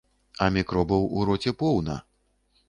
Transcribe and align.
А 0.45 0.47
мікробаў 0.55 1.05
у 1.19 1.27
роце 1.31 1.55
поўна. 1.61 2.01